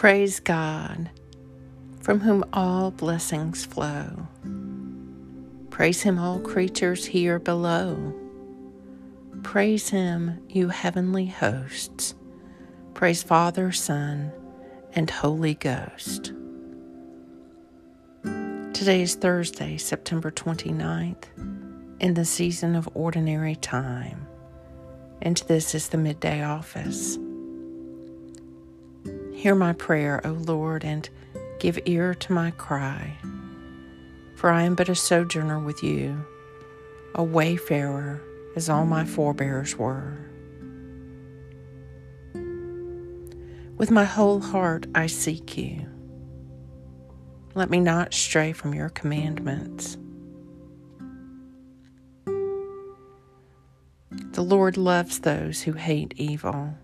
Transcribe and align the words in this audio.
Praise 0.00 0.40
God, 0.40 1.10
from 2.00 2.20
whom 2.20 2.42
all 2.54 2.90
blessings 2.90 3.66
flow. 3.66 4.26
Praise 5.68 6.00
Him, 6.00 6.18
all 6.18 6.40
creatures 6.40 7.04
here 7.04 7.38
below. 7.38 8.14
Praise 9.42 9.90
Him, 9.90 10.40
you 10.48 10.70
heavenly 10.70 11.26
hosts. 11.26 12.14
Praise 12.94 13.22
Father, 13.22 13.72
Son, 13.72 14.32
and 14.94 15.10
Holy 15.10 15.52
Ghost. 15.52 16.32
Today 18.72 19.02
is 19.02 19.16
Thursday, 19.16 19.76
September 19.76 20.30
29th, 20.30 21.24
in 22.00 22.14
the 22.14 22.24
season 22.24 22.74
of 22.74 22.88
ordinary 22.94 23.56
time, 23.56 24.26
and 25.20 25.36
this 25.46 25.74
is 25.74 25.90
the 25.90 25.98
midday 25.98 26.42
office. 26.42 27.18
Hear 29.40 29.54
my 29.54 29.72
prayer, 29.72 30.20
O 30.22 30.32
Lord, 30.32 30.84
and 30.84 31.08
give 31.60 31.78
ear 31.86 32.12
to 32.12 32.32
my 32.34 32.50
cry. 32.50 33.16
For 34.34 34.50
I 34.50 34.64
am 34.64 34.74
but 34.74 34.90
a 34.90 34.94
sojourner 34.94 35.58
with 35.58 35.82
you, 35.82 36.26
a 37.14 37.24
wayfarer, 37.24 38.20
as 38.54 38.68
all 38.68 38.84
my 38.84 39.06
forebears 39.06 39.78
were. 39.78 40.18
With 43.78 43.90
my 43.90 44.04
whole 44.04 44.40
heart 44.40 44.86
I 44.94 45.06
seek 45.06 45.56
you. 45.56 45.86
Let 47.54 47.70
me 47.70 47.80
not 47.80 48.12
stray 48.12 48.52
from 48.52 48.74
your 48.74 48.90
commandments. 48.90 49.96
The 54.32 54.42
Lord 54.42 54.76
loves 54.76 55.20
those 55.20 55.62
who 55.62 55.72
hate 55.72 56.12
evil. 56.18 56.74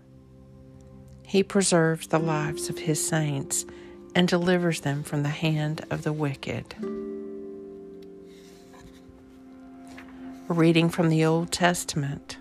He 1.27 1.43
preserves 1.43 2.07
the 2.07 2.19
lives 2.19 2.69
of 2.69 2.77
his 2.79 3.05
saints 3.05 3.65
and 4.15 4.29
delivers 4.29 4.79
them 4.79 5.03
from 5.03 5.23
the 5.23 5.29
hand 5.29 5.85
of 5.89 6.03
the 6.03 6.13
wicked. 6.13 6.73
A 10.47 10.53
reading 10.53 10.87
from 10.87 11.09
the 11.09 11.25
Old 11.25 11.51
Testament. 11.51 12.37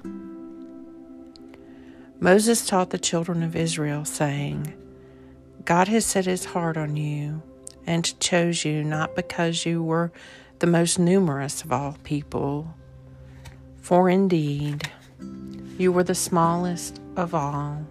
Moses 2.21 2.65
taught 2.65 2.91
the 2.91 2.99
children 2.99 3.43
of 3.43 3.57
Israel, 3.57 4.05
saying, 4.05 4.73
God 5.65 5.89
has 5.89 6.07
set 6.07 6.27
his 6.27 6.45
heart 6.45 6.77
on 6.77 6.95
you 6.95 7.43
and 7.89 8.19
chose 8.21 8.65
you 8.65 8.85
not 8.85 9.17
because 9.17 9.67
you 9.67 9.83
were 9.83 10.13
the 10.61 10.69
most 10.69 10.97
numerous 10.97 11.65
of 11.65 11.73
all 11.73 11.97
people, 12.05 12.73
for 13.83 14.09
indeed 14.09 14.89
you 15.77 15.91
were 15.91 16.05
the 16.05 16.15
smallest 16.15 17.01
of 17.17 17.35
all 17.35 17.85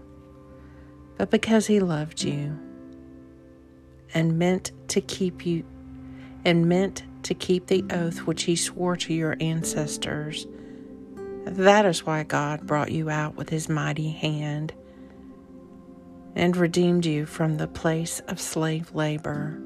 but 1.17 1.29
because 1.29 1.67
he 1.67 1.79
loved 1.79 2.23
you 2.23 2.57
and 4.13 4.37
meant 4.37 4.71
to 4.89 5.01
keep 5.01 5.45
you 5.45 5.65
and 6.43 6.67
meant 6.67 7.03
to 7.23 7.33
keep 7.33 7.67
the 7.67 7.83
oath 7.91 8.19
which 8.19 8.43
he 8.43 8.55
swore 8.55 8.95
to 8.95 9.13
your 9.13 9.35
ancestors. 9.39 10.47
That 11.45 11.85
is 11.85 12.05
why 12.05 12.23
God 12.23 12.65
brought 12.65 12.91
you 12.91 13.09
out 13.09 13.35
with 13.35 13.49
his 13.49 13.67
mighty 13.67 14.11
hand 14.11 14.73
and 16.35 16.55
redeemed 16.55 17.05
you 17.05 17.25
from 17.25 17.57
the 17.57 17.67
place 17.67 18.19
of 18.27 18.39
slave 18.39 18.93
labor, 18.93 19.59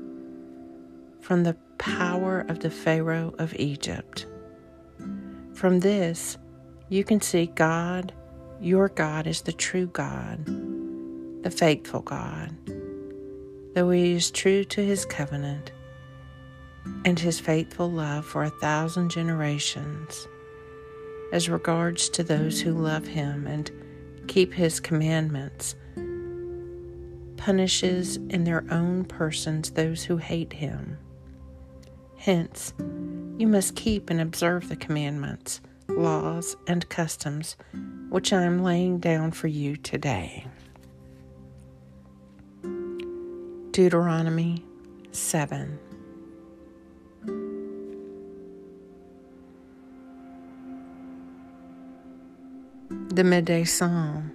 from 1.20 1.44
the 1.44 1.58
power 1.78 2.46
of 2.48 2.60
the 2.60 2.70
Pharaoh 2.70 3.34
of 3.40 3.56
Egypt. 3.56 4.26
From 5.54 5.80
this, 5.80 6.38
you 6.90 7.04
can 7.04 7.22
see 7.22 7.48
God, 7.48 8.14
your 8.62 8.88
God, 8.90 9.28
is 9.28 9.42
the 9.42 9.52
true 9.52 9.88
God 9.88 10.69
the 11.42 11.52
faithful 11.52 12.02
God, 12.02 12.56
though 13.74 13.90
He 13.90 14.14
is 14.14 14.32
true 14.32 14.64
to 14.66 14.82
His 14.84 15.06
covenant 15.06 15.72
and 17.06 17.20
His 17.20 17.40
faithful 17.40 17.90
love 17.90 18.26
for 18.26 18.44
a 18.44 18.50
thousand 18.50 19.10
generations, 19.10 20.28
as 21.32 21.50
regards 21.50 22.10
to 22.10 22.24
those 22.24 22.60
who 22.60 22.74
love 22.74 23.08
Him 23.08 23.48
and 23.48 23.72
keep 24.28 24.54
His 24.54 24.80
commandments, 24.80 25.76
punishes 27.38 28.18
in 28.18 28.44
their 28.44 28.66
own 28.70 29.06
persons 29.06 29.72
those 29.72 30.04
who 30.04 30.18
hate 30.18 30.54
Him. 30.54 30.98
Hence, 32.18 32.74
you 33.38 33.48
must 33.48 33.78
keep 33.78 34.10
and 34.10 34.20
observe 34.20 34.68
the 34.68 34.76
commandments, 34.76 35.62
laws, 35.88 36.58
and 36.68 36.88
customs 36.90 37.56
which 38.10 38.34
I 38.34 38.44
am 38.44 38.62
laying 38.62 39.00
down 39.00 39.32
for 39.32 39.48
you 39.48 39.78
today. 39.78 40.46
Deuteronomy 43.80 44.62
7. 45.14 45.80
The 53.08 53.24
Midday 53.24 53.64
Psalm. 53.64 54.34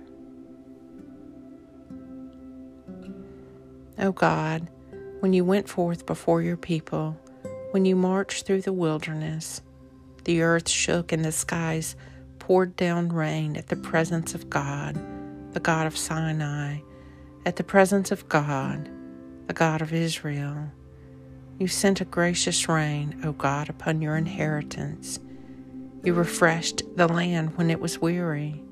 O 3.98 4.12
God, 4.12 4.70
when 5.20 5.34
you 5.34 5.44
went 5.44 5.68
forth 5.68 6.06
before 6.06 6.40
your 6.40 6.56
people, 6.56 7.14
when 7.72 7.84
you 7.84 7.94
marched 7.94 8.46
through 8.46 8.62
the 8.62 8.72
wilderness, 8.72 9.60
the 10.24 10.40
earth 10.40 10.70
shook 10.70 11.12
and 11.12 11.22
the 11.22 11.32
skies 11.32 11.96
poured 12.38 12.76
down 12.76 13.10
rain 13.10 13.58
at 13.58 13.66
the 13.66 13.76
presence 13.76 14.34
of 14.34 14.48
God, 14.48 14.98
the 15.52 15.60
God 15.60 15.86
of 15.86 15.98
Sinai, 15.98 16.78
at 17.44 17.56
the 17.56 17.62
presence 17.62 18.10
of 18.10 18.26
God 18.30 18.88
the 19.46 19.52
God 19.52 19.82
of 19.82 19.92
Israel. 19.92 20.70
You 21.58 21.68
sent 21.68 22.00
a 22.00 22.04
gracious 22.04 22.68
rain, 22.68 23.20
O 23.24 23.32
God, 23.32 23.68
upon 23.68 24.02
your 24.02 24.16
inheritance. 24.16 25.20
You 26.02 26.14
refreshed 26.14 26.82
the 26.96 27.08
land 27.08 27.56
when 27.56 27.70
it 27.70 27.80
was 27.80 28.00
weary. 28.00 28.62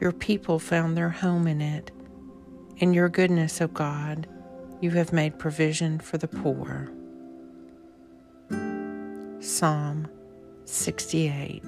Your 0.00 0.12
people 0.12 0.58
found 0.58 0.96
their 0.96 1.10
home 1.10 1.46
in 1.46 1.60
it. 1.60 1.90
In 2.78 2.94
your 2.94 3.08
goodness, 3.08 3.60
O 3.60 3.68
God, 3.68 4.26
you 4.80 4.90
have 4.92 5.12
made 5.12 5.38
provision 5.38 6.00
for 6.00 6.18
the 6.18 6.28
poor. 6.28 6.90
Psalm 9.40 10.08
68 10.64 11.62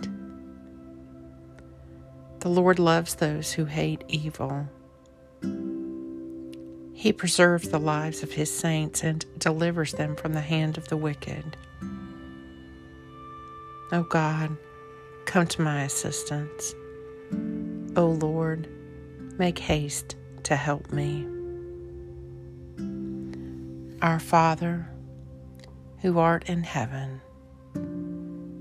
The 2.41 2.49
Lord 2.49 2.79
loves 2.79 3.15
those 3.15 3.53
who 3.53 3.67
hate 3.67 4.05
evil. 4.09 4.69
He 7.03 7.13
preserves 7.13 7.69
the 7.69 7.81
lives 7.81 8.23
of 8.23 8.31
his 8.31 8.49
saints 8.49 9.03
and 9.03 9.27
delivers 9.37 9.91
them 9.91 10.15
from 10.15 10.35
the 10.35 10.41
hand 10.41 10.79
of 10.79 10.87
the 10.87 10.97
wicked. 10.97 11.57
O 13.91 13.99
oh 13.99 14.03
God, 14.05 14.57
come 15.25 15.49
to 15.49 15.63
my 15.63 15.83
assistance. 15.83 16.73
O 17.97 18.03
oh 18.03 18.07
Lord, 18.07 18.69
make 19.37 19.59
haste 19.59 20.15
to 20.45 20.55
help 20.55 20.93
me. 20.93 21.27
Our 24.01 24.21
Father, 24.21 24.89
who 26.03 26.21
art 26.21 26.49
in 26.49 26.63
heaven, 26.63 27.21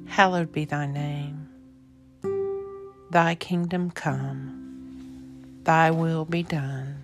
hallowed 0.07 0.51
be 0.51 0.66
thy 0.66 0.88
name. 0.88 1.47
Thy 3.12 3.35
kingdom 3.35 3.91
come, 3.91 5.59
thy 5.63 5.91
will 5.91 6.25
be 6.25 6.41
done 6.41 7.03